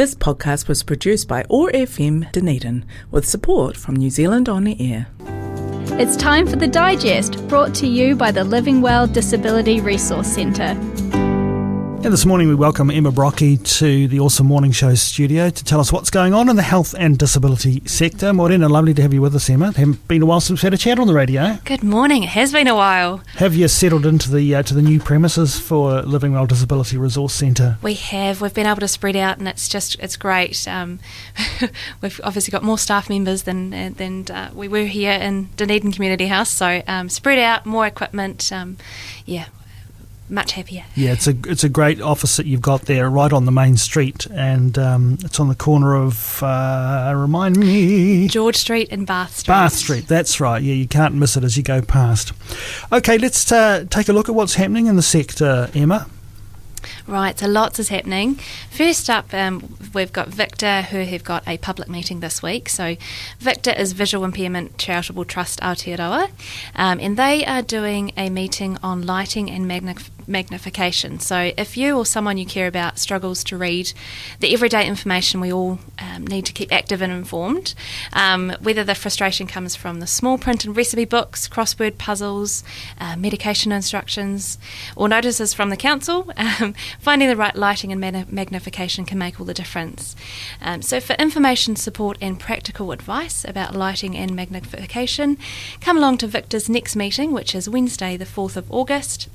[0.00, 5.08] This podcast was produced by OAR FM Dunedin with support from New Zealand On Air.
[6.00, 10.74] It's time for the digest brought to you by the Living Well Disability Resource Centre.
[12.02, 15.80] And this morning we welcome Emma Brockie to the Awesome Morning Show studio to tell
[15.80, 18.32] us what's going on in the health and disability sector.
[18.32, 19.68] Morena, lovely to have you with us, Emma.
[19.68, 21.58] It hasn't been a while since we had a chat on the radio.
[21.66, 22.22] Good morning.
[22.22, 23.20] It has been a while.
[23.36, 27.34] Have you settled into the uh, to the new premises for Living Well Disability Resource
[27.34, 27.76] Centre?
[27.82, 28.40] We have.
[28.40, 30.66] We've been able to spread out, and it's just it's great.
[30.66, 31.00] Um,
[32.00, 35.92] we've obviously got more staff members than uh, than uh, we were here in Dunedin
[35.92, 38.50] Community House, so um, spread out, more equipment.
[38.50, 38.78] Um,
[39.26, 39.48] yeah,
[40.30, 40.84] much happier.
[40.94, 43.76] Yeah, it's a it's a great office that you've got there, right on the main
[43.76, 49.36] street, and um, it's on the corner of uh, remind me George Street and Bath
[49.36, 49.52] Street.
[49.52, 50.08] Bath Street.
[50.08, 50.62] That's right.
[50.62, 52.32] Yeah, you can't miss it as you go past.
[52.92, 56.06] Okay, let's uh, take a look at what's happening in the sector, Emma.
[57.06, 58.36] Right, so lots is happening.
[58.70, 62.68] First up, um, we've got Victor, who have got a public meeting this week.
[62.68, 62.96] So,
[63.38, 66.30] Victor is Visual Impairment Charitable Trust Aotearoa,
[66.74, 71.20] um, and they are doing a meeting on lighting and magnif- magnification.
[71.20, 73.92] So, if you or someone you care about struggles to read
[74.38, 77.74] the everyday information we all um, need to keep active and informed,
[78.12, 82.62] um, whether the frustration comes from the small print and recipe books, crossword puzzles,
[82.98, 84.58] uh, medication instructions,
[84.96, 89.46] or notices from the council, um, finding the right lighting and magnification can make all
[89.46, 90.14] the difference.
[90.62, 95.36] Um, so, for information, support, and practical advice about lighting and magnification,
[95.80, 99.28] come along to Victor's next meeting, which is Wednesday, the 4th of August.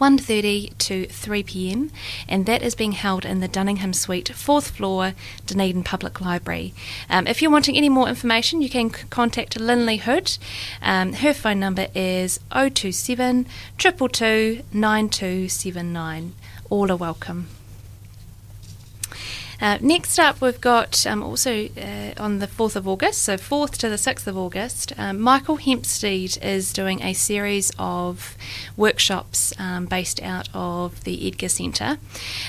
[0.00, 1.90] 1.30 to 3pm
[2.28, 5.12] and that is being held in the Dunningham Suite, 4th floor,
[5.46, 6.72] Dunedin Public Library.
[7.10, 10.38] Um, if you're wanting any more information you can c- contact Lindley Hood.
[10.82, 13.44] Um, her phone number is 027
[13.78, 16.34] 222 9279.
[16.70, 17.48] All are welcome.
[19.60, 23.72] Uh, next up, we've got um, also uh, on the 4th of August, so 4th
[23.72, 28.38] to the 6th of August, um, Michael Hempseed is doing a series of
[28.74, 31.98] workshops um, based out of the Edgar Centre.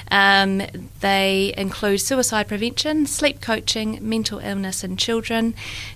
[0.10, 0.62] Um,
[1.02, 5.54] they include suicide prevention, sleep coaching, mental illness in children,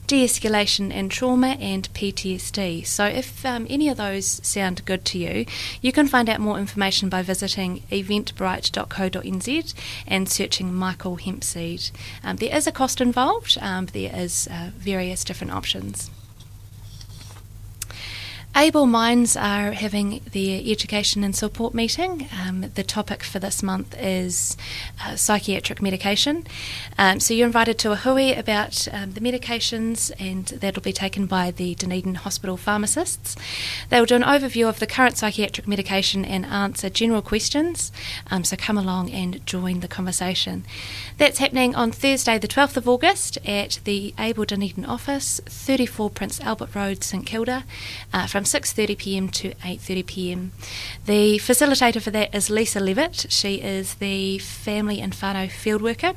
[0.08, 2.86] de escalation and trauma, and PTSD.
[2.86, 5.46] So, if um, any of those sound good to you,
[5.82, 9.74] you can find out more information by visiting eventbrite.co.nz
[10.08, 11.92] and searching Michael Hempseed.
[12.24, 16.10] Um, there is a cost involved, um, there is uh, various different options.
[18.58, 22.30] Able Minds are having their education and support meeting.
[22.42, 24.56] Um, the topic for this month is
[25.04, 26.48] uh, psychiatric medication.
[26.98, 31.26] Um, so you're invited to a hui about um, the medications, and that'll be taken
[31.26, 33.36] by the Dunedin Hospital pharmacists.
[33.90, 37.92] They will do an overview of the current psychiatric medication and answer general questions.
[38.32, 40.64] Um, so come along and join the conversation.
[41.18, 46.40] That's happening on Thursday, the 12th of August, at the Able Dunedin office, 34 Prince
[46.40, 47.66] Albert Road, St Kilda,
[48.14, 50.50] uh, from 6.30pm to 8.30pm.
[51.06, 53.28] The facilitator for that is Lisa Levitt.
[53.30, 56.14] She is the family and whānau field worker.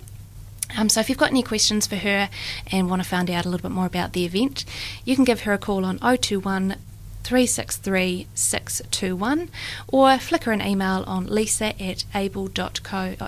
[0.77, 2.29] Um, so if you've got any questions for her
[2.71, 4.65] and want to find out a little bit more about the event,
[5.05, 6.77] you can give her a call on 021
[7.25, 9.51] 363 621
[9.89, 13.19] or flick her an email on lisa at able.co.org.nz.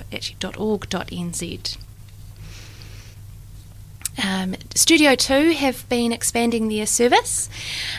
[4.22, 7.48] Um, Studio 2 have been expanding their service.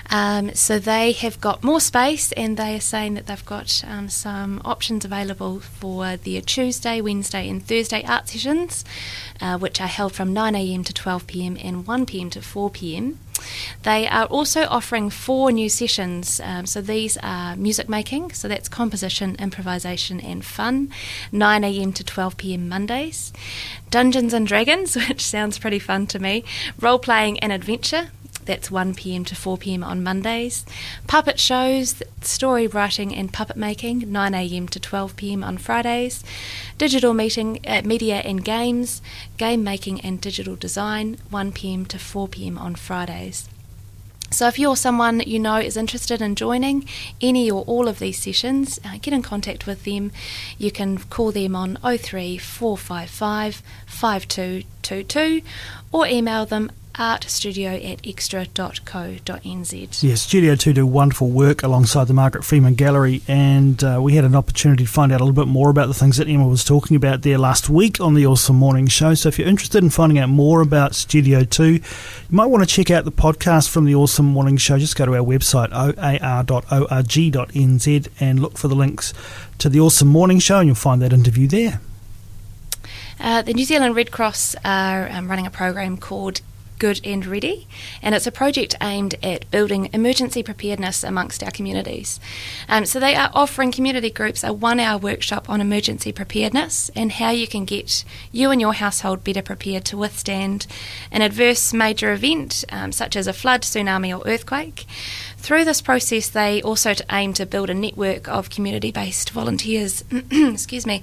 [0.09, 4.09] Um, so they have got more space and they are saying that they've got um,
[4.09, 8.85] some options available for their Tuesday, Wednesday, and Thursday art sessions,
[9.39, 13.17] uh, which are held from 9am to 12pm and 1pm to 4pm.
[13.83, 16.39] They are also offering four new sessions.
[16.43, 20.91] Um, so these are music making, so that's composition, improvisation, and fun,
[21.31, 21.93] 9 a.m.
[21.93, 22.69] to 12 p.m.
[22.69, 23.33] Mondays.
[23.89, 26.43] Dungeons and Dragons, which sounds pretty fun to me.
[26.79, 28.09] Role playing and adventure,
[28.45, 30.65] that's 1 pm to 4 pm on Mondays.
[31.07, 36.23] Puppet shows, story writing and puppet making, 9 am to 12 pm on Fridays.
[36.77, 39.01] Digital meeting, uh, media and games,
[39.37, 43.47] game making and digital design, 1 pm to 4 pm on Fridays.
[44.31, 46.87] So, if you're someone you know is interested in joining
[47.19, 50.13] any or all of these sessions, uh, get in contact with them.
[50.57, 55.41] You can call them on 03455 5222
[55.91, 60.03] or email them artstudio at extra.co.nz.
[60.03, 64.25] Yes, Studio 2 do wonderful work alongside the Margaret Freeman Gallery, and uh, we had
[64.25, 66.63] an opportunity to find out a little bit more about the things that Emma was
[66.63, 69.13] talking about there last week on the Awesome Morning Show.
[69.13, 71.81] So if you're interested in finding out more about Studio 2, you
[72.29, 74.77] might want to check out the podcast from the Awesome Morning Show.
[74.77, 77.07] Just go to our website, oar.org.nz,
[78.19, 79.13] and look for the links
[79.59, 81.81] to the Awesome Morning Show, and you'll find that interview there.
[83.19, 86.41] Uh, the New Zealand Red Cross are um, running a program called
[86.81, 87.67] Good and Ready,
[88.01, 92.19] and it's a project aimed at building emergency preparedness amongst our communities.
[92.67, 97.11] Um, so they are offering community groups a one hour workshop on emergency preparedness and
[97.11, 100.65] how you can get you and your household better prepared to withstand
[101.11, 104.87] an adverse major event um, such as a flood, tsunami, or earthquake.
[105.41, 110.85] Through this process, they also aim to build a network of community based volunteers, excuse
[110.85, 111.01] me,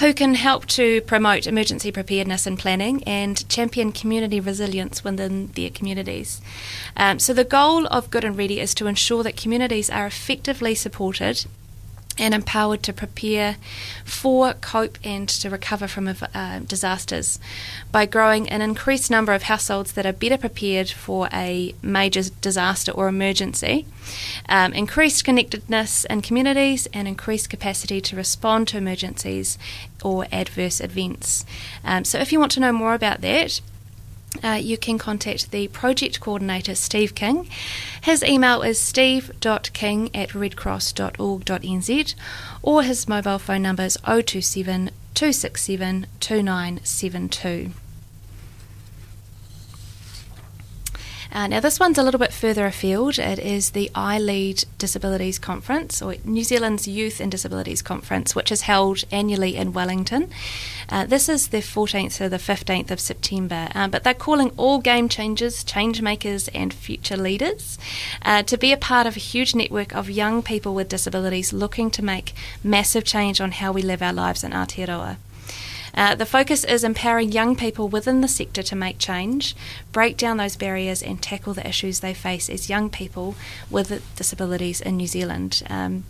[0.00, 5.68] who can help to promote emergency preparedness and planning and champion community resilience within their
[5.68, 6.40] communities.
[6.96, 10.74] Um, so, the goal of Good and Ready is to ensure that communities are effectively
[10.74, 11.44] supported
[12.18, 13.56] and empowered to prepare
[14.04, 17.38] for, cope, and to recover from uh, disasters
[17.90, 22.92] by growing an increased number of households that are better prepared for a major disaster
[22.92, 23.86] or emergency,
[24.48, 29.58] um, increased connectedness in communities, and increased capacity to respond to emergencies
[30.02, 31.44] or adverse events.
[31.84, 33.60] Um, so, if you want to know more about that,
[34.42, 37.48] uh, you can contact the project coordinator, Steve King.
[38.02, 42.14] His email is steve.king at redcross.org.nz
[42.62, 47.70] or his mobile phone number is 027 267 2972.
[51.34, 53.18] Uh, now, this one's a little bit further afield.
[53.18, 58.52] It is the I Lead Disabilities Conference, or New Zealand's Youth and Disabilities Conference, which
[58.52, 60.30] is held annually in Wellington.
[60.88, 64.78] Uh, this is the 14th to the 15th of September, um, but they're calling all
[64.78, 67.78] game changers, change makers, and future leaders
[68.22, 71.90] uh, to be a part of a huge network of young people with disabilities looking
[71.90, 72.32] to make
[72.62, 75.16] massive change on how we live our lives in Aotearoa.
[75.94, 79.54] Uh, the focus is empowering young people within the sector to make change,
[79.92, 83.34] break down those barriers, and tackle the issues they face as young people
[83.70, 85.62] with disabilities in New Zealand.
[85.70, 86.04] Um,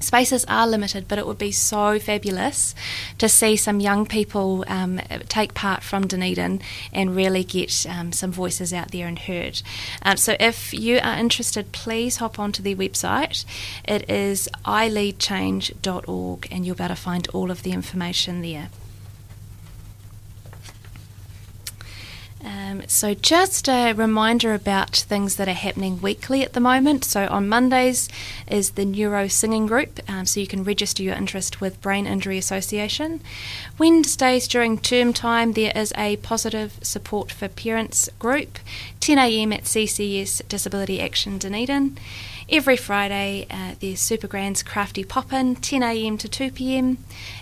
[0.00, 2.74] Spaces are limited, but it would be so fabulous
[3.18, 6.60] to see some young people um, take part from Dunedin
[6.92, 9.60] and really get um, some voices out there and heard.
[10.02, 13.44] Um, so, if you are interested, please hop onto their website.
[13.84, 18.68] It is ileadchange.org, and you'll be able to find all of the information there.
[22.78, 27.04] Um, so, just a reminder about things that are happening weekly at the moment.
[27.04, 28.08] So, on Mondays
[28.46, 32.38] is the Neuro Singing Group, um, so you can register your interest with Brain Injury
[32.38, 33.20] Association.
[33.78, 38.58] Wednesdays during term time, there is a Positive Support for Parents group,
[39.00, 41.96] 10am at CCS Disability Action Dunedin.
[42.50, 46.96] Every Friday, uh, there's Super Grand's Crafty Poppin, 10am to 2pm,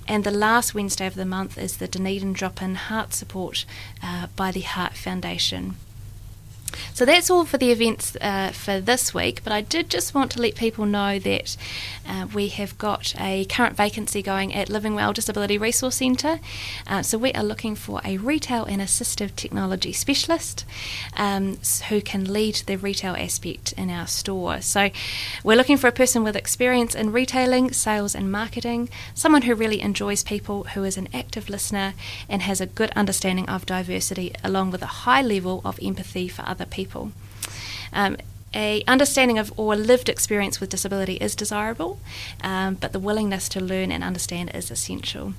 [0.09, 3.67] and the last Wednesday of the month is the Dunedin Drop In Heart Support
[4.03, 5.77] uh, by the Heart Foundation.
[6.95, 10.31] So that's all for the events uh, for this week, but I did just want
[10.33, 11.57] to let people know that
[12.09, 16.41] uh, we have got a current vacancy going at Living Well Disability Resource Centre.
[16.87, 20.65] Uh, so we are looking for a retail and assistive technology specialist
[21.17, 21.59] um,
[21.89, 24.61] who can lead the retail aspect in our store.
[24.61, 24.91] So
[25.43, 29.81] we're looking for a person with experience in retailing, sales, and marketing, someone who really
[29.81, 31.95] enjoys people, who is an active listener,
[32.29, 36.43] and has a good understanding of diversity, along with a high level of empathy for
[36.47, 37.13] other people.
[37.93, 38.17] Um,
[38.55, 41.99] a understanding of or lived experience with disability is desirable,
[42.43, 45.35] um, but the willingness to learn and understand is essential.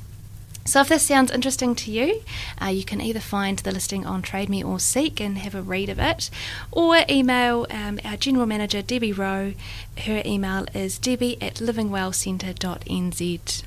[0.65, 2.23] So, if this sounds interesting to you,
[2.61, 5.61] uh, you can either find the listing on Trade Me or Seek and have a
[5.61, 6.29] read of it,
[6.71, 9.53] or email um, our General Manager Debbie Rowe.
[9.99, 13.63] Her email is debbie at livingwellcentre.nz.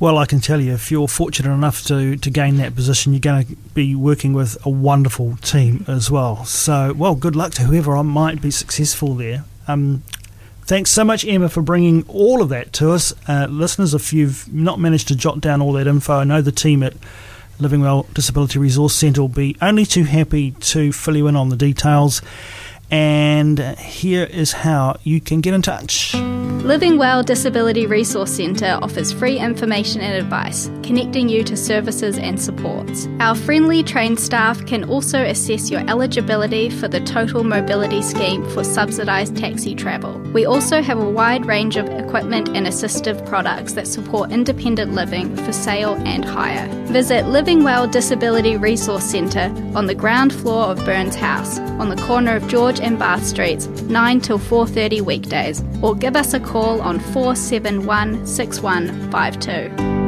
[0.00, 3.20] Well, I can tell you, if you're fortunate enough to, to gain that position, you're
[3.20, 6.46] going to be working with a wonderful team as well.
[6.46, 9.44] So, well, good luck to whoever might be successful there.
[9.68, 10.02] Um,
[10.62, 13.12] thanks so much, Emma, for bringing all of that to us.
[13.28, 16.50] Uh, listeners, if you've not managed to jot down all that info, I know the
[16.50, 16.94] team at
[17.58, 21.50] Living Well Disability Resource Centre will be only too happy to fill you in on
[21.50, 22.22] the details.
[22.90, 26.14] And here is how you can get in touch.
[26.64, 32.40] Living Well Disability Resource Centre offers free information and advice, connecting you to services and
[32.40, 33.08] supports.
[33.18, 38.62] Our friendly trained staff can also assess your eligibility for the Total Mobility Scheme for
[38.62, 40.18] subsidised taxi travel.
[40.34, 45.34] We also have a wide range of equipment and assistive products that support independent living
[45.36, 46.68] for sale and hire.
[46.88, 52.02] Visit Living Well Disability Resource Centre on the ground floor of Burns House, on the
[52.02, 56.82] corner of George and Bath Streets, 9 till 4:30 weekdays, or give us a call
[56.82, 60.00] on 471 6152.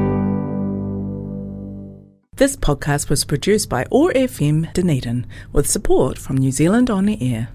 [2.34, 7.34] This podcast was produced by OAR FM Dunedin with support from New Zealand On the
[7.34, 7.50] Air.